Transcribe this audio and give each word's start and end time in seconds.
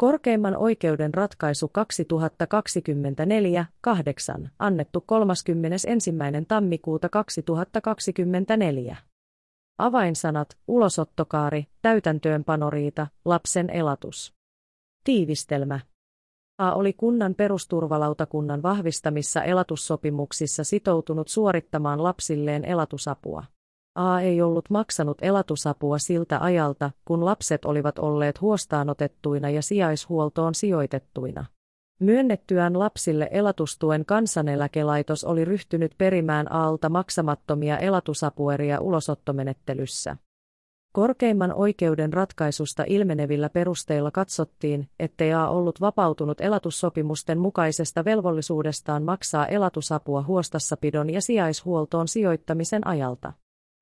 Korkeimman 0.00 0.56
oikeuden 0.56 1.14
ratkaisu 1.14 1.70
2024-8 4.44 4.48
annettu 4.58 5.00
31. 5.06 5.90
tammikuuta 6.48 7.08
2024. 7.08 8.96
Avainsanat, 9.78 10.58
ulosottokaari, 10.68 11.66
täytäntöönpanoriita, 11.82 13.06
lapsen 13.24 13.70
elatus. 13.70 14.34
Tiivistelmä. 15.04 15.80
A 16.58 16.72
oli 16.72 16.92
kunnan 16.92 17.34
perusturvalautakunnan 17.34 18.62
vahvistamissa 18.62 19.42
elatussopimuksissa 19.42 20.64
sitoutunut 20.64 21.28
suorittamaan 21.28 22.02
lapsilleen 22.02 22.64
elatusapua. 22.64 23.44
A 23.94 24.20
ei 24.20 24.42
ollut 24.42 24.70
maksanut 24.70 25.18
elatusapua 25.22 25.98
siltä 25.98 26.38
ajalta, 26.40 26.90
kun 27.04 27.24
lapset 27.24 27.64
olivat 27.64 27.98
olleet 27.98 28.40
huostaanotettuina 28.40 29.50
ja 29.50 29.62
sijaishuoltoon 29.62 30.54
sijoitettuina. 30.54 31.44
Myönnettyään 32.00 32.78
lapsille 32.78 33.28
elatustuen 33.30 34.04
kansaneläkelaitos 34.04 35.24
oli 35.24 35.44
ryhtynyt 35.44 35.94
perimään 35.98 36.52
Aalta 36.52 36.88
maksamattomia 36.88 37.78
elatusapueria 37.78 38.80
ulosottomenettelyssä. 38.80 40.16
Korkeimman 40.92 41.52
oikeuden 41.52 42.12
ratkaisusta 42.12 42.84
ilmenevillä 42.86 43.48
perusteilla 43.48 44.10
katsottiin, 44.10 44.88
ettei 45.00 45.32
A 45.32 45.48
ollut 45.48 45.80
vapautunut 45.80 46.40
elatussopimusten 46.40 47.38
mukaisesta 47.38 48.04
velvollisuudestaan 48.04 49.02
maksaa 49.02 49.46
elatusapua 49.46 50.22
huostassapidon 50.22 51.10
ja 51.10 51.20
sijaishuoltoon 51.20 52.08
sijoittamisen 52.08 52.86
ajalta. 52.86 53.32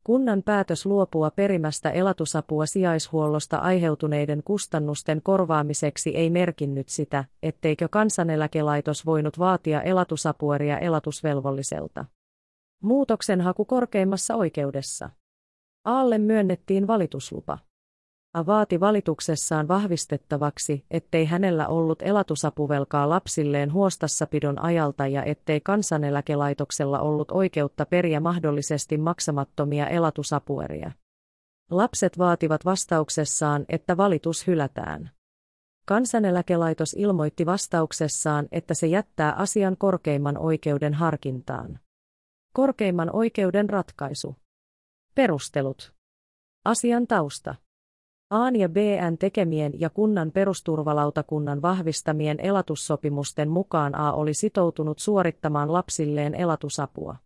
Kunnan 0.09 0.43
päätös 0.43 0.87
luopua 0.87 1.31
perimästä 1.31 1.91
elatusapua 1.91 2.67
sijaishuollosta 2.67 3.57
aiheutuneiden 3.57 4.43
kustannusten 4.43 5.23
korvaamiseksi 5.23 6.17
ei 6.17 6.31
merkinnyt 6.31 6.89
sitä, 6.89 7.25
etteikö 7.43 7.89
kansaneläkelaitos 7.89 9.07
voinut 9.07 9.39
vaatia 9.39 9.83
elatusapueria 9.83 10.79
elatusvelvolliselta. 10.79 12.05
Muutoksen 12.83 13.41
haku 13.41 13.65
korkeimmassa 13.65 14.35
oikeudessa. 14.35 15.11
Aalle 15.85 16.19
myönnettiin 16.19 16.87
valituslupa. 16.87 17.59
Vaati 18.47 18.81
valituksessaan 18.81 19.69
vahvistettavaksi, 19.69 20.85
ettei 20.91 21.25
hänellä 21.25 21.69
ollut 21.69 22.03
elatusapuvelkaa 22.03 23.09
lapsilleen 23.09 23.73
huostassapidon 23.73 24.65
ajalta 24.65 25.07
ja 25.07 25.25
ettei 25.25 25.61
kansaneläkelaitoksella 25.61 27.01
ollut 27.01 27.31
oikeutta 27.31 27.87
periä 27.87 28.21
mahdollisesti 28.21 28.99
maksamattomia 28.99 29.89
elatusapueria. 29.89 30.93
Lapset 31.71 32.19
vaativat 32.19 32.65
vastauksessaan, 32.65 33.65
että 33.69 33.97
valitus 33.97 34.47
hylätään. 34.47 35.11
Kansaneläkelaitos 35.87 36.95
ilmoitti 36.99 37.47
vastauksessaan, 37.47 38.49
että 38.53 38.75
se 38.75 38.87
jättää 38.87 39.33
asian 39.33 39.77
korkeimman 39.77 40.39
oikeuden 40.39 40.95
harkintaan. 40.95 41.79
Korkeimman 42.55 43.11
oikeuden 43.13 43.71
ratkaisu. 43.71 44.37
Perustelut. 45.15 45.93
Asian 46.65 47.07
tausta. 47.07 47.55
Aan 48.31 48.57
ja 48.57 48.69
BN 48.69 49.19
tekemien 49.19 49.73
ja 49.81 49.91
kunnan 49.91 50.33
perusturvalautakunnan 50.33 51.63
vahvistamien 51.63 52.41
elatussopimusten 52.41 53.49
mukaan 53.49 53.95
A 53.95 54.13
oli 54.13 54.35
sitoutunut 54.35 54.99
suorittamaan 54.99 55.73
lapsilleen 55.73 56.35
elatusapua. 56.35 57.17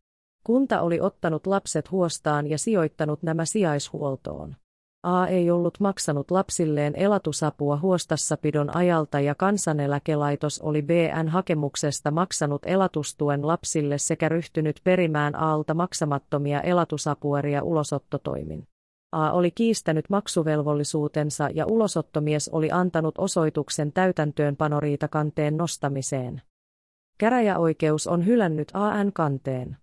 Kunta 0.45 0.81
oli 0.81 1.01
ottanut 1.01 1.47
lapset 1.47 1.91
huostaan 1.91 2.47
ja 2.47 2.59
sijoittanut 2.59 3.23
nämä 3.23 3.45
sijaishuoltoon. 3.45 4.57
A 5.03 5.27
ei 5.27 5.51
ollut 5.51 5.81
maksanut 5.81 6.31
lapsilleen 6.31 6.97
elatusapua 6.97 7.77
huostassapidon 7.77 8.77
ajalta 8.77 9.21
ja 9.21 9.35
kansaneläkelaitos 9.35 10.61
oli 10.61 10.83
BN 10.83 11.29
hakemuksesta 11.29 12.11
maksanut 12.11 12.63
elatustuen 12.67 13.47
lapsille 13.47 13.99
sekä 13.99 14.29
ryhtynyt 14.29 14.81
perimään 14.85 15.37
Aalta 15.37 15.75
maksamattomia 15.75 16.61
elatusapueria 16.61 17.63
ulosottotoimin. 17.63 18.67
A 19.13 19.33
oli 19.33 19.51
kiistänyt 19.51 20.11
maksuvelvollisuutensa 20.11 21.49
ja 21.55 21.67
ulosottomies 21.67 22.49
oli 22.49 22.71
antanut 22.71 23.15
osoituksen 23.19 23.93
täytäntöönpanoriitakanteen 23.93 25.57
nostamiseen. 25.57 26.43
Käräjäoikeus 27.19 28.07
on 28.07 28.27
hylännyt 28.27 28.69
AN 28.75 29.13
kanteen. 29.13 29.77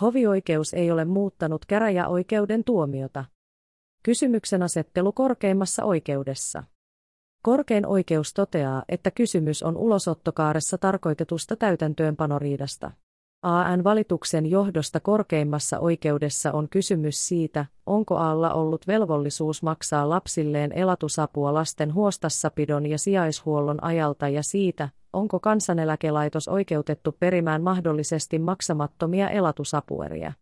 Hovioikeus 0.00 0.74
ei 0.74 0.90
ole 0.90 1.04
muuttanut 1.04 1.66
käräjäoikeuden 1.66 2.64
tuomiota. 2.64 3.24
Kysymyksen 4.02 4.62
asettelu 4.62 5.12
korkeimmassa 5.12 5.84
oikeudessa. 5.84 6.62
Korkein 7.42 7.86
oikeus 7.86 8.34
toteaa, 8.34 8.84
että 8.88 9.10
kysymys 9.10 9.62
on 9.62 9.76
ulosottokaaressa 9.76 10.78
tarkoitetusta 10.78 11.56
täytäntöönpanoriidasta. 11.56 12.90
AN-valituksen 13.42 14.46
johdosta 14.46 15.00
korkeimmassa 15.00 15.78
oikeudessa 15.78 16.52
on 16.52 16.68
kysymys 16.68 17.28
siitä, 17.28 17.66
onko 17.86 18.16
Aalla 18.16 18.54
ollut 18.54 18.86
velvollisuus 18.86 19.62
maksaa 19.62 20.08
lapsilleen 20.08 20.72
elatusapua 20.72 21.54
lasten 21.54 21.94
huostassapidon 21.94 22.86
ja 22.86 22.98
sijaishuollon 22.98 23.84
ajalta 23.84 24.28
ja 24.28 24.42
siitä, 24.42 24.88
onko 25.12 25.40
kansaneläkelaitos 25.40 26.48
oikeutettu 26.48 27.16
perimään 27.20 27.62
mahdollisesti 27.62 28.38
maksamattomia 28.38 29.30
elatusapueria. 29.30 30.32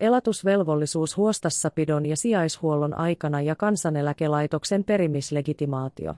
Elatusvelvollisuus 0.00 1.16
huostassapidon 1.16 2.06
ja 2.06 2.16
sijaishuollon 2.16 2.98
aikana 2.98 3.40
ja 3.40 3.56
kansaneläkelaitoksen 3.56 4.84
perimislegitimaatio. 4.84 6.14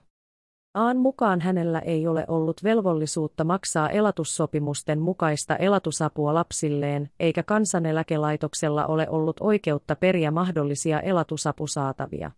Aan 0.78 0.97
mukaan 0.97 1.41
hänellä 1.41 1.78
ei 1.78 2.06
ole 2.06 2.25
ollut 2.28 2.65
velvollisuutta 2.65 3.44
maksaa 3.44 3.91
elatussopimusten 3.91 5.00
mukaista 5.00 5.56
elatusapua 5.56 6.34
lapsilleen, 6.34 7.11
eikä 7.21 7.43
kansaneläkelaitoksella 7.43 8.87
ole 8.87 9.09
ollut 9.09 9.37
oikeutta 9.41 9.97
periä 9.97 10.31
mahdollisia 10.31 11.00
elatusapusaatavia. 11.00 12.31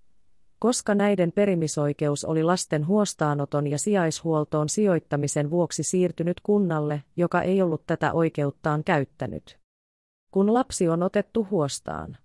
Koska 0.59 0.95
näiden 0.95 1.33
perimisoikeus 1.33 2.25
oli 2.25 2.43
lasten 2.43 2.87
huostaanoton 2.87 3.67
ja 3.67 3.79
sijaishuoltoon 3.79 4.69
sijoittamisen 4.69 5.51
vuoksi 5.51 5.83
siirtynyt 5.83 6.41
kunnalle, 6.43 7.03
joka 7.17 7.43
ei 7.43 7.63
ollut 7.63 7.83
tätä 7.87 8.13
oikeuttaan 8.13 8.85
käyttänyt. 8.85 9.59
Kun 10.31 10.55
lapsi 10.55 10.89
on 10.89 11.03
otettu 11.03 11.47
huostaan, 11.51 12.17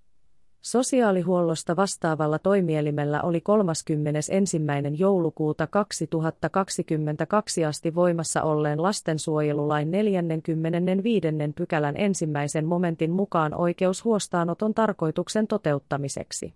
Sosiaalihuollosta 0.65 1.75
vastaavalla 1.75 2.39
toimielimellä 2.39 3.21
oli 3.21 3.41
31. 3.41 4.61
joulukuuta 4.97 5.67
2022 5.67 7.65
asti 7.65 7.95
voimassa 7.95 8.43
olleen 8.43 8.83
lastensuojelulain 8.83 9.91
45. 9.91 11.27
pykälän 11.55 11.97
ensimmäisen 11.97 12.65
momentin 12.65 13.11
mukaan 13.11 13.53
oikeus 13.53 14.03
huostaanoton 14.03 14.73
tarkoituksen 14.73 15.47
toteuttamiseksi. 15.47 16.53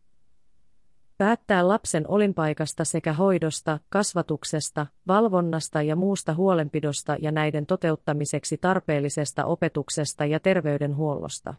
Päättää 1.17 1.67
lapsen 1.67 2.05
olinpaikasta 2.07 2.85
sekä 2.85 3.13
hoidosta, 3.13 3.79
kasvatuksesta, 3.89 4.87
valvonnasta 5.07 5.81
ja 5.81 5.95
muusta 5.95 6.33
huolenpidosta 6.33 7.17
ja 7.21 7.31
näiden 7.31 7.65
toteuttamiseksi 7.65 8.57
tarpeellisesta 8.57 9.45
opetuksesta 9.45 10.25
ja 10.25 10.39
terveydenhuollosta. 10.39 11.53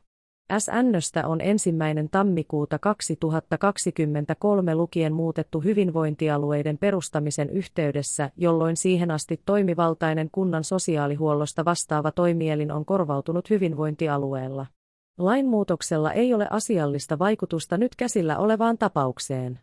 SNstä 0.58 1.26
on 1.26 1.40
ensimmäinen 1.40 2.08
tammikuuta 2.10 2.78
2023 2.78 4.74
lukien 4.74 5.12
muutettu 5.12 5.60
hyvinvointialueiden 5.60 6.78
perustamisen 6.78 7.50
yhteydessä, 7.50 8.30
jolloin 8.36 8.76
siihen 8.76 9.10
asti 9.10 9.40
toimivaltainen 9.46 10.28
kunnan 10.32 10.64
sosiaalihuollosta 10.64 11.64
vastaava 11.64 12.12
toimielin 12.12 12.72
on 12.72 12.84
korvautunut 12.84 13.50
hyvinvointialueella. 13.50 14.66
Lainmuutoksella 15.18 16.12
ei 16.12 16.34
ole 16.34 16.46
asiallista 16.50 17.18
vaikutusta 17.18 17.78
nyt 17.78 17.96
käsillä 17.96 18.38
olevaan 18.38 18.78
tapaukseen. 18.78 19.60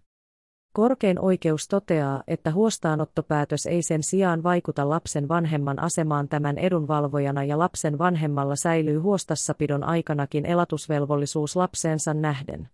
Korkein 0.78 1.20
oikeus 1.20 1.68
toteaa, 1.68 2.24
että 2.28 2.52
huostaanottopäätös 2.52 3.66
ei 3.66 3.82
sen 3.82 4.04
sijaan 4.04 4.44
vaikuta 4.44 4.90
lapsen 4.90 5.28
vanhemman 5.28 5.80
asemaan 5.80 6.28
tämän 6.28 6.58
edunvalvojana 6.58 7.44
ja 7.44 7.60
lapsen 7.60 7.98
vanhemmalla 7.98 8.56
säilyy 8.56 8.98
huostassapidon 8.98 9.84
aikanakin 9.84 10.46
elatusvelvollisuus 10.46 11.56
lapseensa 11.56 12.14
nähden. 12.14 12.70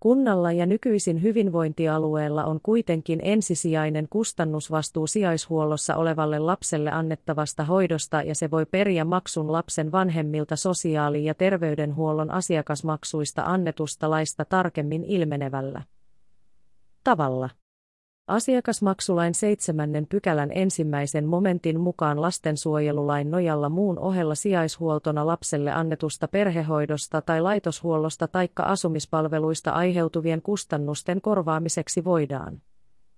Kunnalla 0.00 0.52
ja 0.52 0.66
nykyisin 0.66 1.22
hyvinvointialueella 1.22 2.44
on 2.44 2.60
kuitenkin 2.62 3.20
ensisijainen 3.22 4.06
kustannusvastuu 4.10 5.06
sijaishuollossa 5.06 5.96
olevalle 5.96 6.38
lapselle 6.38 6.90
annettavasta 6.90 7.64
hoidosta 7.64 8.22
ja 8.22 8.34
se 8.34 8.50
voi 8.50 8.66
periä 8.66 9.04
maksun 9.04 9.52
lapsen 9.52 9.92
vanhemmilta 9.92 10.56
sosiaali- 10.56 11.24
ja 11.24 11.34
terveydenhuollon 11.34 12.30
asiakasmaksuista 12.30 13.42
annetusta 13.42 14.10
laista 14.10 14.44
tarkemmin 14.44 15.04
ilmenevällä 15.04 15.82
tavalla. 17.04 17.50
Asiakasmaksulain 18.26 19.34
seitsemännen 19.34 20.06
pykälän 20.06 20.50
ensimmäisen 20.54 21.26
momentin 21.26 21.80
mukaan 21.80 22.22
lastensuojelulain 22.22 23.30
nojalla 23.30 23.68
muun 23.68 23.98
ohella 23.98 24.34
sijaishuoltona 24.34 25.26
lapselle 25.26 25.72
annetusta 25.72 26.28
perhehoidosta 26.28 27.22
tai 27.22 27.40
laitoshuollosta 27.40 28.28
taikka 28.28 28.62
asumispalveluista 28.62 29.70
aiheutuvien 29.70 30.42
kustannusten 30.42 31.20
korvaamiseksi 31.20 32.04
voidaan 32.04 32.60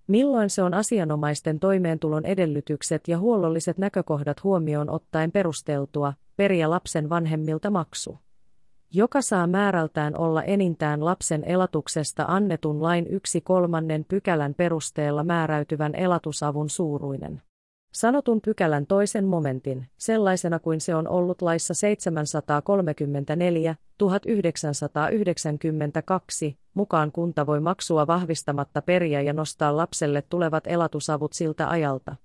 Milloin 0.06 0.50
se 0.50 0.62
on 0.62 0.74
asianomaisten 0.74 1.60
toimeentulon 1.60 2.26
edellytykset 2.26 3.08
ja 3.08 3.18
huollolliset 3.18 3.78
näkökohdat 3.78 4.44
huomioon 4.44 4.90
ottaen 4.90 5.32
perusteltua, 5.32 6.12
periä 6.36 6.70
lapsen 6.70 7.08
vanhemmilta 7.08 7.70
maksu 7.70 8.18
joka 8.92 9.22
saa 9.22 9.46
määrältään 9.46 10.16
olla 10.16 10.42
enintään 10.42 11.04
lapsen 11.04 11.44
elatuksesta 11.44 12.24
annetun 12.28 12.82
lain 12.82 13.06
yksi 13.10 13.40
kolmannen 13.40 14.04
pykälän 14.08 14.54
perusteella 14.54 15.24
määräytyvän 15.24 15.94
elatusavun 15.94 16.70
suuruinen. 16.70 17.42
Sanotun 17.92 18.40
pykälän 18.40 18.86
toisen 18.86 19.24
momentin, 19.24 19.86
sellaisena 19.96 20.58
kuin 20.58 20.80
se 20.80 20.94
on 20.94 21.08
ollut 21.08 21.42
laissa 21.42 21.74
734, 21.74 23.76
1992, 23.98 26.58
mukaan 26.74 27.12
kunta 27.12 27.46
voi 27.46 27.60
maksua 27.60 28.06
vahvistamatta 28.06 28.82
periä 28.82 29.20
ja 29.20 29.32
nostaa 29.32 29.76
lapselle 29.76 30.22
tulevat 30.22 30.66
elatusavut 30.66 31.32
siltä 31.32 31.68
ajalta, 31.68 32.16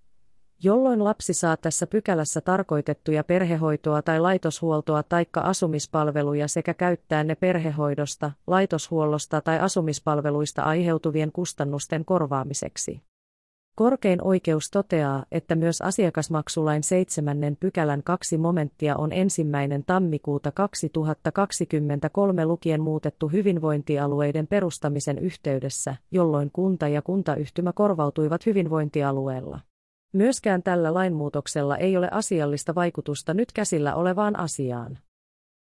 jolloin 0.63 1.03
lapsi 1.03 1.33
saa 1.33 1.57
tässä 1.57 1.87
pykälässä 1.87 2.41
tarkoitettuja 2.41 3.23
perhehoitoa 3.23 4.01
tai 4.01 4.19
laitoshuoltoa 4.19 5.03
taikka 5.03 5.41
asumispalveluja 5.41 6.47
sekä 6.47 6.73
käyttää 6.73 7.23
ne 7.23 7.35
perhehoidosta, 7.35 8.31
laitoshuollosta 8.47 9.41
tai 9.41 9.59
asumispalveluista 9.59 10.61
aiheutuvien 10.61 11.31
kustannusten 11.31 12.05
korvaamiseksi. 12.05 13.01
Korkein 13.75 14.23
oikeus 14.23 14.71
toteaa, 14.71 15.25
että 15.31 15.55
myös 15.55 15.81
asiakasmaksulain 15.81 16.83
seitsemännen 16.83 17.57
pykälän 17.59 18.03
kaksi 18.03 18.37
momenttia 18.37 18.95
on 18.97 19.11
ensimmäinen 19.11 19.83
tammikuuta 19.85 20.51
2023 20.51 22.45
lukien 22.45 22.81
muutettu 22.81 23.27
hyvinvointialueiden 23.27 24.47
perustamisen 24.47 25.19
yhteydessä, 25.19 25.95
jolloin 26.11 26.49
kunta 26.53 26.87
ja 26.87 27.01
kuntayhtymä 27.01 27.73
korvautuivat 27.73 28.45
hyvinvointialueella. 28.45 29.59
Myöskään 30.15 30.63
tällä 30.63 30.93
lainmuutoksella 30.93 31.77
ei 31.77 31.97
ole 31.97 32.09
asiallista 32.11 32.75
vaikutusta 32.75 33.33
nyt 33.33 33.51
käsillä 33.51 33.95
olevaan 33.95 34.39
asiaan. 34.39 34.97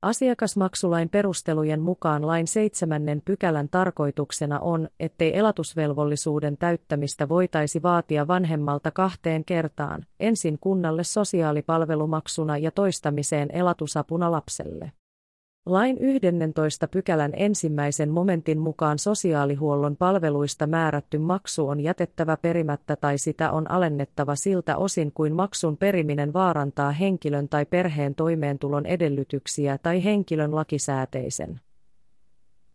Asiakasmaksulain 0.02 1.10
perustelujen 1.10 1.82
mukaan 1.82 2.28
lain 2.28 2.48
seitsemännen 2.48 3.22
pykälän 3.26 3.70
tarkoituksena 3.70 4.60
on, 4.60 4.90
ettei 5.00 5.38
elatusvelvollisuuden 5.38 6.58
täyttämistä 6.58 7.30
voitaisi 7.30 7.84
vaatia 7.84 8.28
vanhemmalta 8.28 8.92
kahteen 8.92 9.46
kertaan, 9.46 10.06
ensin 10.20 10.58
kunnalle 10.60 11.04
sosiaalipalvelumaksuna 11.04 12.58
ja 12.58 12.72
toistamiseen 12.72 13.50
elatusapuna 13.54 14.32
lapselle. 14.32 14.92
Lain 15.66 15.98
11 15.98 16.88
pykälän 16.88 17.32
ensimmäisen 17.36 18.10
momentin 18.10 18.60
mukaan 18.60 19.00
sosiaalihuollon 19.00 19.98
palveluista 19.98 20.68
määrätty 20.68 21.18
maksu 21.18 21.68
on 21.68 21.80
jätettävä 21.80 22.38
perimättä 22.38 22.96
tai 22.96 23.18
sitä 23.18 23.52
on 23.52 23.72
alennettava 23.72 24.36
siltä 24.36 24.78
osin 24.78 25.12
kuin 25.12 25.34
maksun 25.36 25.78
periminen 25.78 26.34
vaarantaa 26.34 26.92
henkilön 26.92 27.50
tai 27.50 27.66
perheen 27.66 28.16
toimeentulon 28.16 28.86
edellytyksiä 28.86 29.78
tai 29.78 30.04
henkilön 30.04 30.56
lakisääteisen 30.56 31.60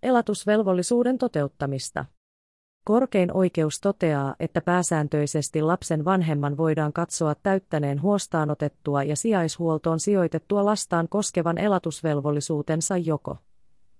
elatusvelvollisuuden 0.02 1.18
toteuttamista. 1.18 2.04
Korkein 2.88 3.36
oikeus 3.36 3.80
toteaa, 3.80 4.34
että 4.40 4.60
pääsääntöisesti 4.60 5.62
lapsen 5.62 6.04
vanhemman 6.04 6.56
voidaan 6.56 6.92
katsoa 6.92 7.34
täyttäneen 7.34 8.02
huostaanotettua 8.02 9.02
ja 9.02 9.16
sijaishuoltoon 9.16 10.00
sijoitettua 10.00 10.64
lastaan 10.64 11.08
koskevan 11.08 11.58
elatusvelvollisuutensa 11.58 12.96
joko 12.96 13.36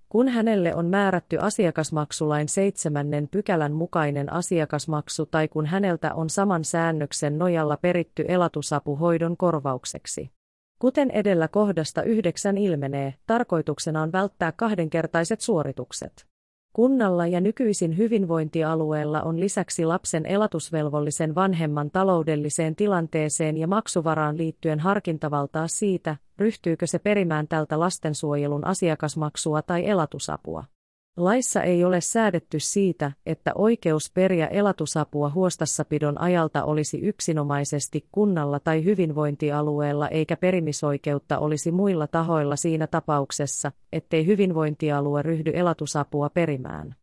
kun 0.09 0.29
hänelle 0.29 0.75
on 0.75 0.87
määrätty 0.87 1.39
asiakasmaksulain 1.39 2.49
seitsemännen 2.49 3.29
pykälän 3.31 3.73
mukainen 3.73 4.33
asiakasmaksu 4.33 5.27
tai 5.27 5.49
kun 5.49 5.67
häneltä 5.67 6.15
on 6.15 6.31
saman 6.31 6.65
säännöksen 6.65 7.39
nojalla 7.39 7.77
peritty 7.77 8.25
elatusapu 8.29 8.97
hoidon 8.97 9.37
korvaukseksi. 9.37 10.31
Kuten 10.79 11.11
edellä 11.11 11.49
kohdasta 11.49 12.03
yhdeksän 12.03 12.59
ilmenee, 12.59 13.15
tarkoituksena 13.27 14.03
on 14.03 14.13
välttää 14.13 14.53
kahdenkertaiset 14.53 15.41
suoritukset. 15.41 16.29
Kunnalla 16.79 17.27
ja 17.27 17.41
nykyisin 17.41 17.97
hyvinvointialueella 17.97 19.23
on 19.23 19.41
lisäksi 19.41 19.85
lapsen 19.85 20.27
elatusvelvollisen 20.27 21.35
vanhemman 21.35 21.91
taloudelliseen 21.91 22.77
tilanteeseen 22.77 23.57
ja 23.57 23.67
maksuvaraan 23.67 24.39
liittyen 24.39 24.81
harkintavaltaa 24.81 25.69
siitä, 25.69 26.17
ryhtyykö 26.39 26.87
se 26.87 26.99
perimään 26.99 27.49
tältä 27.49 27.81
lastensuojelun 27.81 28.67
asiakasmaksua 28.67 29.63
tai 29.63 29.89
elatusapua. 29.89 30.65
Laissa 31.19 31.63
ei 31.63 31.85
ole 31.85 32.01
säädetty 32.01 32.61
siitä, 32.61 33.13
että 33.27 33.53
oikeus 33.55 34.11
periä 34.15 34.47
elatusapua 34.47 35.31
huostassapidon 35.31 36.21
ajalta 36.21 36.65
olisi 36.65 37.01
yksinomaisesti 37.01 38.07
kunnalla 38.13 38.61
tai 38.61 38.85
hyvinvointialueella 38.85 40.09
eikä 40.09 40.37
perimisoikeutta 40.37 41.39
olisi 41.39 41.71
muilla 41.71 42.07
tahoilla 42.07 42.57
siinä 42.57 42.87
tapauksessa, 42.87 43.73
ettei 43.93 44.27
hyvinvointialue 44.27 45.23
ryhdy 45.23 45.51
elatusapua 45.55 46.31
perimään. 46.31 46.95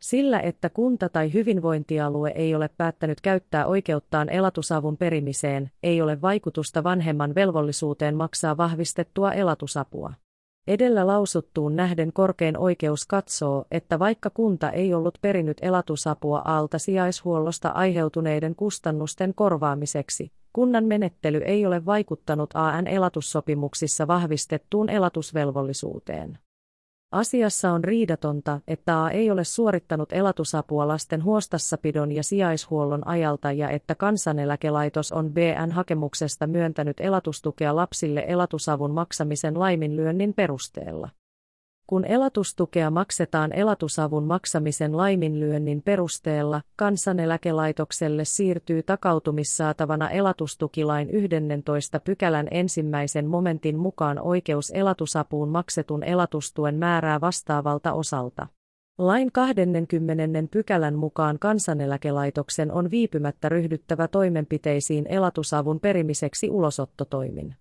Sillä 0.00 0.40
että 0.40 0.70
kunta 0.70 1.08
tai 1.08 1.32
hyvinvointialue 1.32 2.32
ei 2.34 2.54
ole 2.54 2.70
päättänyt 2.76 3.20
käyttää 3.20 3.66
oikeuttaan 3.66 4.28
elatusavun 4.28 4.96
perimiseen, 4.96 5.70
ei 5.82 6.02
ole 6.02 6.22
vaikutusta 6.22 6.84
vanhemman 6.84 7.34
velvollisuuteen 7.34 8.16
maksaa 8.16 8.56
vahvistettua 8.56 9.32
elatusapua. 9.32 10.12
Edellä 10.68 11.06
lausuttuun 11.06 11.76
nähden 11.76 12.12
korkein 12.12 12.58
oikeus 12.58 13.06
katsoo, 13.06 13.64
että 13.70 13.98
vaikka 13.98 14.30
kunta 14.30 14.70
ei 14.70 14.94
ollut 14.94 15.18
perinyt 15.20 15.58
elatusapua 15.62 16.42
alta 16.44 16.78
sijaishuollosta 16.78 17.68
aiheutuneiden 17.68 18.54
kustannusten 18.54 19.34
korvaamiseksi, 19.34 20.32
kunnan 20.52 20.84
menettely 20.84 21.38
ei 21.38 21.66
ole 21.66 21.86
vaikuttanut 21.86 22.50
AN 22.54 22.86
elatussopimuksissa 22.86 24.06
vahvistettuun 24.06 24.90
elatusvelvollisuuteen. 24.90 26.38
Asiassa 27.12 27.72
on 27.72 27.84
riidatonta, 27.84 28.60
että 28.68 29.04
A 29.04 29.10
ei 29.10 29.30
ole 29.30 29.44
suorittanut 29.44 30.12
elatusapua 30.12 30.88
lasten 30.88 31.24
huostassapidon 31.24 32.12
ja 32.12 32.22
sijaishuollon 32.22 33.06
ajalta 33.06 33.52
ja 33.52 33.70
että 33.70 33.94
kansaneläkelaitos 33.94 35.12
on 35.12 35.32
BN-hakemuksesta 35.32 36.46
myöntänyt 36.46 37.00
elatustukea 37.00 37.76
lapsille 37.76 38.24
elatusavun 38.28 38.90
maksamisen 38.90 39.58
laiminlyönnin 39.58 40.34
perusteella. 40.34 41.08
Kun 41.86 42.04
elatustukea 42.04 42.90
maksetaan 42.90 43.52
elatusavun 43.52 44.24
maksamisen 44.24 44.96
laiminlyönnin 44.96 45.82
perusteella, 45.82 46.60
kansaneläkelaitokselle 46.76 48.24
siirtyy 48.24 48.82
takautumissaatavana 48.82 50.10
elatustukilain 50.10 51.10
11 51.10 52.00
pykälän 52.00 52.48
ensimmäisen 52.50 53.26
momentin 53.26 53.78
mukaan 53.78 54.18
oikeus 54.18 54.70
elatusapuun 54.74 55.48
maksetun 55.48 56.04
elatustuen 56.04 56.74
määrää 56.74 57.20
vastaavalta 57.20 57.92
osalta. 57.92 58.46
Lain 58.98 59.32
20. 59.32 60.22
pykälän 60.50 60.94
mukaan 60.94 61.38
kansaneläkelaitoksen 61.38 62.72
on 62.72 62.90
viipymättä 62.90 63.48
ryhdyttävä 63.48 64.08
toimenpiteisiin 64.08 65.06
elatusavun 65.08 65.80
perimiseksi 65.80 66.50
ulosottotoimin. 66.50 67.56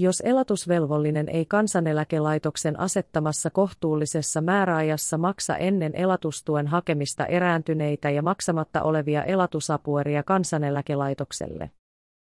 Jos 0.00 0.22
elatusvelvollinen 0.24 1.28
ei 1.28 1.46
kansaneläkelaitoksen 1.46 2.80
asettamassa 2.80 3.50
kohtuullisessa 3.50 4.40
määräajassa 4.40 5.18
maksa 5.18 5.56
ennen 5.56 5.94
elatustuen 5.94 6.66
hakemista 6.66 7.26
erääntyneitä 7.26 8.10
ja 8.10 8.22
maksamatta 8.22 8.82
olevia 8.82 9.24
elatusapueria 9.24 10.22
kansaneläkelaitokselle. 10.22 11.70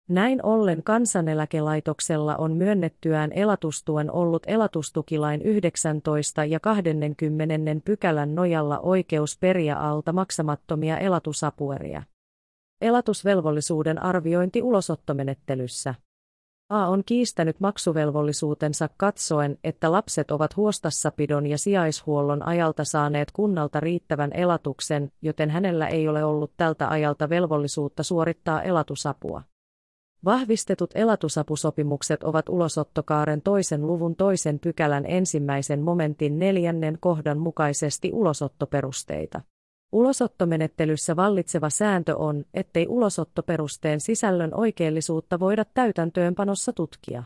Näin 0.08 0.44
ollen 0.44 0.82
kansaneläkelaitoksella 0.82 2.36
on 2.36 2.52
myönnettyään 2.52 3.32
elatustuen 3.32 4.12
ollut 4.12 4.42
elatustukilain 4.46 5.42
19 5.42 6.44
ja 6.44 6.60
20 6.60 7.54
pykälän 7.84 8.34
nojalla 8.34 8.78
oikeus 8.78 9.38
periä 9.38 9.76
alta 9.76 10.12
maksamattomia 10.12 10.98
elatusapueria. 10.98 12.02
Elatusvelvollisuuden 12.80 14.02
arviointi 14.02 14.62
ulosottomenettelyssä. 14.62 15.94
A 16.72 16.88
on 16.88 17.02
kiistänyt 17.06 17.60
maksuvelvollisuutensa 17.60 18.88
katsoen, 18.96 19.58
että 19.64 19.92
lapset 19.92 20.30
ovat 20.30 20.56
huostassapidon 20.56 21.46
ja 21.46 21.58
sijaishuollon 21.58 22.48
ajalta 22.48 22.84
saaneet 22.84 23.32
kunnalta 23.32 23.80
riittävän 23.80 24.30
elatuksen, 24.34 25.12
joten 25.22 25.50
hänellä 25.50 25.88
ei 25.88 26.08
ole 26.08 26.24
ollut 26.24 26.52
tältä 26.56 26.88
ajalta 26.88 27.28
velvollisuutta 27.28 28.02
suorittaa 28.02 28.62
elatusapua. 28.62 29.42
Vahvistetut 30.24 30.90
elatusapusopimukset 30.94 32.22
ovat 32.22 32.48
ulosottokaaren 32.48 33.42
toisen 33.42 33.86
luvun 33.86 34.16
toisen 34.16 34.58
pykälän 34.58 35.04
ensimmäisen 35.06 35.82
momentin 35.82 36.38
neljännen 36.38 36.98
kohdan 37.00 37.38
mukaisesti 37.38 38.10
ulosottoperusteita. 38.12 39.40
Ulosottomenettelyssä 39.92 41.16
vallitseva 41.16 41.70
sääntö 41.70 42.16
on, 42.16 42.44
ettei 42.54 42.86
ulosottoperusteen 42.88 44.00
sisällön 44.00 44.54
oikeellisuutta 44.54 45.40
voida 45.40 45.64
täytäntöönpanossa 45.64 46.72
tutkia. 46.72 47.22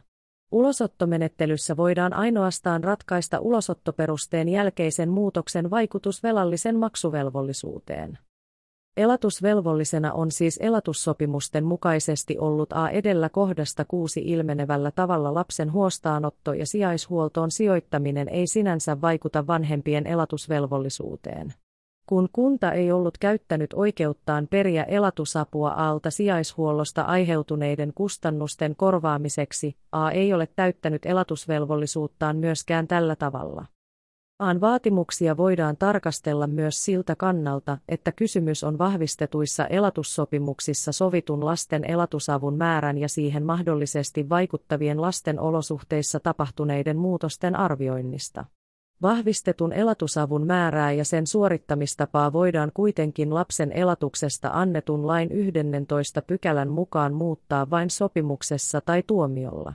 Ulosottomenettelyssä 0.52 1.76
voidaan 1.76 2.12
ainoastaan 2.12 2.85
ratkaista 2.85 3.38
ulosottoperusteen 3.40 4.49
jälkeisen 4.49 5.08
muutoksen 5.11 5.70
vaikutus 5.70 6.23
velallisen 6.23 6.78
maksuvelvollisuuteen. 6.78 8.18
Elatusvelvollisena 8.96 10.12
on 10.12 10.30
siis 10.30 10.58
elatussopimusten 10.62 11.64
mukaisesti 11.64 12.38
ollut 12.38 12.73
A 12.73 12.88
edellä 12.88 13.28
kohdasta 13.28 13.85
kuusi 13.85 14.20
ilmenevällä 14.20 14.90
tavalla 14.90 15.35
lapsen 15.35 15.73
huostaanotto 15.73 16.52
ja 16.52 16.66
sijaishuoltoon 16.66 17.50
sijoittaminen 17.50 18.28
ei 18.28 18.46
sinänsä 18.46 19.00
vaikuta 19.00 19.46
vanhempien 19.46 20.06
elatusvelvollisuuteen. 20.06 21.54
Kun 22.06 22.28
kunta 22.32 22.72
ei 22.72 22.92
ollut 22.92 23.18
käyttänyt 23.18 23.72
oikeuttaan 23.75 24.48
periä 24.50 24.84
elatusapua 24.84 25.70
alta 25.70 26.10
sijaishuollosta 26.10 27.02
aiheutuneiden 27.02 27.92
kustannusten 27.94 28.76
korvaamiseksi, 28.76 29.76
A 29.92 30.10
ei 30.10 30.32
ole 30.32 30.48
täyttänyt 30.56 31.06
elatusvelvollisuuttaan 31.06 32.36
myöskään 32.36 32.88
tällä 32.88 33.16
tavalla. 33.16 33.66
Aan 34.38 34.60
vaatimuksia 34.60 35.36
voidaan 35.36 35.76
tarkastella 35.76 36.46
myös 36.46 36.84
siltä 36.84 37.16
kannalta, 37.16 37.78
että 37.88 38.12
kysymys 38.12 38.64
on 38.64 38.78
vahvistetuissa 38.78 39.66
elatussopimuksissa 39.66 40.92
sovitun 40.92 41.44
lasten 41.44 41.90
elatusavun 41.90 42.56
määrän 42.56 42.98
ja 42.98 43.08
siihen 43.08 43.46
mahdollisesti 43.46 44.28
vaikuttavien 44.28 45.00
lasten 45.00 45.40
olosuhteissa 45.40 46.20
tapahtuneiden 46.20 46.96
muutosten 46.96 47.56
arvioinnista. 47.56 48.44
Vahvistetun 49.02 49.72
elatusavun 49.72 50.46
määrää 50.46 50.92
ja 50.92 51.04
sen 51.04 51.26
suorittamistapaa 51.26 52.32
voidaan 52.32 52.70
kuitenkin 52.74 53.34
lapsen 53.34 53.72
elatuksesta 53.72 54.50
annetun 54.52 55.06
lain 55.06 55.32
11 55.32 56.22
pykälän 56.22 56.68
mukaan 56.68 57.14
muuttaa 57.14 57.70
vain 57.70 57.90
sopimuksessa 57.90 58.80
tai 58.80 59.02
tuomiolla. 59.06 59.74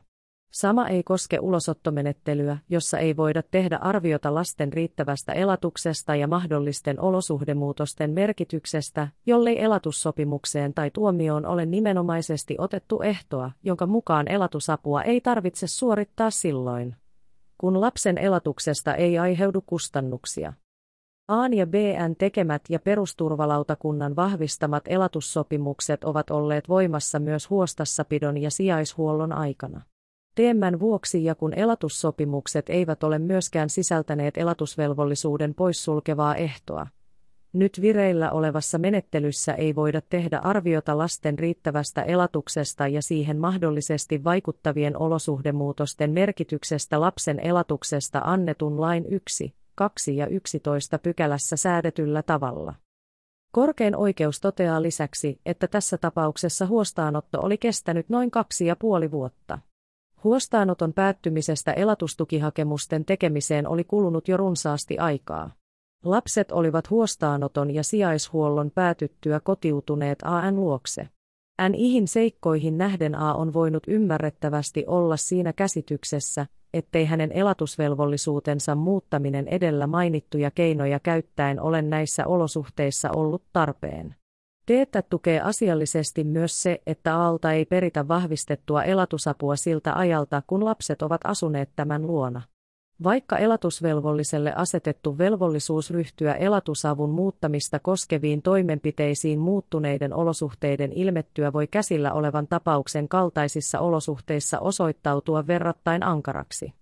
Sama 0.51 0.87
ei 0.87 1.03
koske 1.03 1.39
ulosottomenettelyä, 1.39 2.57
jossa 2.69 2.97
ei 2.97 3.17
voida 3.17 3.43
tehdä 3.51 3.77
arviota 3.77 4.33
lasten 4.33 4.73
riittävästä 4.73 5.33
elatuksesta 5.33 6.15
ja 6.15 6.27
mahdollisten 6.27 6.99
olosuhdemuutosten 6.99 8.11
merkityksestä, 8.11 9.07
jollei 9.25 9.63
elatussopimukseen 9.63 10.73
tai 10.73 10.91
tuomioon 10.91 11.45
ole 11.45 11.65
nimenomaisesti 11.65 12.55
otettu 12.57 13.01
ehtoa, 13.01 13.51
jonka 13.63 13.85
mukaan 13.85 14.27
elatusapua 14.27 15.01
ei 15.01 15.21
tarvitse 15.21 15.67
suorittaa 15.67 16.29
silloin, 16.29 16.95
kun 17.61 17.81
lapsen 17.81 18.17
elatuksesta 18.17 18.95
ei 18.95 19.19
aiheudu 19.19 19.61
kustannuksia. 19.65 20.53
Aan 21.27 21.53
ja 21.53 21.67
BN 21.67 22.15
tekemät 22.17 22.61
ja 22.69 22.79
perusturvalautakunnan 22.79 24.15
vahvistamat 24.15 24.83
elatussopimukset 24.87 26.03
ovat 26.03 26.29
olleet 26.29 26.69
voimassa 26.69 27.19
myös 27.19 27.49
huostassapidon 27.49 28.37
ja 28.37 28.51
sijaishuollon 28.51 29.33
aikana. 29.33 29.81
Teemmän 30.35 30.79
vuoksi 30.79 31.23
ja 31.23 31.35
kun 31.35 31.53
elatussopimukset 31.53 32.69
eivät 32.69 33.03
ole 33.03 33.19
myöskään 33.19 33.69
sisältäneet 33.69 34.37
elatusvelvollisuuden 34.37 35.53
poissulkevaa 35.53 36.35
ehtoa. 36.35 36.87
Nyt 37.53 37.81
vireillä 37.81 38.31
olevassa 38.31 38.77
menettelyssä 38.77 39.53
ei 39.53 39.75
voida 39.75 40.01
tehdä 40.10 40.39
arviota 40.39 40.98
lasten 40.98 41.39
riittävästä 41.39 42.01
elatuksesta 42.01 42.88
ja 42.88 43.01
siihen 43.01 43.38
mahdollisesti 43.38 44.24
vaikuttavien 44.24 44.98
olosuhdemuutosten 44.98 46.12
merkityksestä 46.12 47.01
lapsen 47.01 47.39
elatuksesta 47.39 48.22
annetun 48.24 48.81
lain 48.81 49.05
1, 49.05 49.55
2 49.75 50.17
ja 50.17 50.27
11 50.27 51.00
pykälässä 51.00 51.55
säädetyllä 51.55 52.24
tavalla. 52.24 52.74
Korkein 53.51 53.96
oikeus 53.96 54.39
toteaa 54.39 54.81
lisäksi, 54.81 55.39
että 55.46 55.67
tässä 55.67 55.98
tapauksessa 55.98 56.65
huostaanotto 56.65 57.41
oli 57.41 57.58
kestänyt 57.58 58.10
noin 58.10 58.31
kaksi 58.31 58.65
ja 58.65 58.75
puoli 58.75 59.12
vuotta. 59.12 59.60
Huostaanoton 60.24 60.93
päättymisestä 60.93 61.74
elatustukihakemusten 61.74 63.05
tekemiseen 63.05 63.67
oli 63.67 63.84
kulunut 63.84 64.27
jo 64.27 64.38
runsaasti 64.38 64.98
aikaa. 64.98 65.60
Lapset 66.05 66.51
olivat 66.51 66.89
huostaanoton 66.89 67.72
ja 67.72 67.84
sijaishuollon 67.84 68.72
päätyttyä 68.75 69.39
kotiutuneet 69.39 70.20
AN 70.24 70.55
luokse. 70.55 71.10
NIhin 71.70 72.08
seikkoihin 72.08 72.77
nähden 72.77 73.15
A 73.15 73.34
on 73.34 73.53
voinut 73.53 73.84
ymmärrettävästi 73.88 74.84
olla 74.88 75.17
siinä 75.17 75.53
käsityksessä, 75.53 76.46
ettei 76.74 77.05
hänen 77.05 77.31
elatusvelvollisuutensa 77.31 78.75
muuttaminen 78.75 79.48
edellä 79.48 79.88
mainittuja 79.88 80.51
keinoja 80.51 81.00
käyttäen 81.00 81.62
ole 81.62 81.81
näissä 81.81 82.27
olosuhteissa 82.27 83.10
ollut 83.15 83.43
tarpeen. 83.53 84.15
Teettä 84.65 85.01
tukee 85.01 85.41
asiallisesti 85.41 86.24
myös 86.24 86.63
se, 86.63 86.81
että 86.88 87.15
Aalta 87.17 87.51
ei 87.51 87.65
peritä 87.65 88.08
vahvistettua 88.08 88.84
elatusapua 88.84 89.55
siltä 89.55 89.93
ajalta, 89.93 90.41
kun 90.48 90.65
lapset 90.65 91.01
ovat 91.01 91.22
asuneet 91.24 91.70
tämän 91.75 92.08
luona. 92.08 92.41
Vaikka 93.03 93.38
elatusvelvolliselle 93.38 94.53
asetettu 94.55 95.17
velvollisuus 95.17 95.91
ryhtyä 95.91 96.34
elatusavun 96.34 97.10
muuttamista 97.10 97.79
koskeviin 97.79 98.41
toimenpiteisiin 98.41 99.39
muuttuneiden 99.39 100.13
olosuhteiden 100.13 100.93
ilmettyä 100.93 101.53
voi 101.53 101.67
käsillä 101.67 102.13
olevan 102.13 102.48
tapauksen 102.48 103.08
kaltaisissa 103.10 103.79
olosuhteissa 103.79 104.60
osoittautua 104.60 105.48
verrattain 105.48 106.03
ankaraksi. 106.03 106.74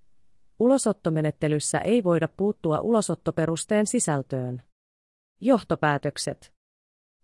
Ulosottomenettelyssä 0.59 1.79
ei 1.79 2.03
voida 2.03 2.27
puuttua 2.37 2.79
ulosottoperusteen 2.79 3.87
sisältöön. 3.87 4.61
Johtopäätökset 5.41 6.58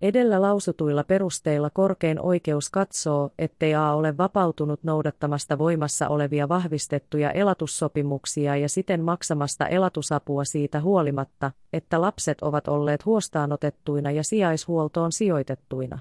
Edellä 0.02 0.42
lausutuilla 0.42 1.04
perusteilla 1.04 1.70
korkein 1.70 2.20
oikeus 2.22 2.70
katsoo, 2.70 3.30
ettei 3.40 3.76
A 3.76 3.94
ole 3.94 4.18
vapautunut 4.18 4.84
noudattamasta 4.84 5.58
voimassa 5.58 6.10
olevia 6.10 6.50
vahvistettuja 6.50 7.32
elatussopimuksia 7.32 8.56
ja 8.56 8.70
siten 8.70 9.04
maksamasta 9.04 9.68
elatusapua 9.68 10.46
siitä 10.46 10.82
huolimatta, 10.82 11.52
että 11.74 12.02
lapset 12.02 12.42
ovat 12.42 12.68
olleet 12.68 13.06
huostaanotettuina 13.06 14.12
ja 14.12 14.24
sijaishuoltoon 14.24 15.12
sijoitettuina. 15.12 16.00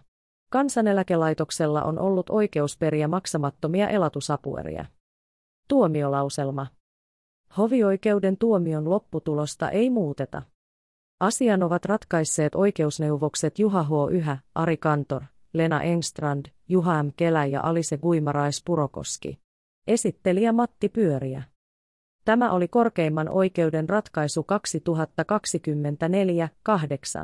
Kansaneläkelaitoksella 0.50 1.82
on 1.82 1.98
ollut 1.98 2.30
oikeus 2.30 2.78
periä 2.78 3.08
maksamattomia 3.08 3.88
elatusapueria. 3.88 4.86
Tuomiolauselma. 5.68 6.66
Hovioikeuden 7.58 8.36
tuomion 8.36 8.90
lopputulosta 8.90 9.70
ei 9.70 9.90
muuteta. 9.90 10.42
Asian 11.24 11.62
ovat 11.62 11.84
ratkaisseet 11.84 12.54
oikeusneuvokset 12.54 13.58
Juha 13.58 13.82
H. 13.82 13.88
Yhä, 14.10 14.38
Ari 14.54 14.76
Kantor, 14.76 15.22
Lena 15.52 15.82
Engstrand, 15.82 16.46
Juha 16.68 17.02
M. 17.02 17.10
Kelä 17.16 17.44
ja 17.44 17.60
Alise 17.62 17.98
Guimarais 17.98 18.62
Purokoski. 18.64 19.38
Esittelijä 19.86 20.52
Matti 20.52 20.88
Pyöriä. 20.88 21.42
Tämä 22.24 22.52
oli 22.52 22.68
korkeimman 22.68 23.28
oikeuden 23.28 23.88
ratkaisu 23.88 24.46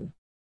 2024-8. 0.04 0.11